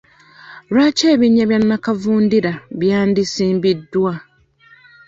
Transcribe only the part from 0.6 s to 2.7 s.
Lwaki ebinnya bya nakavundira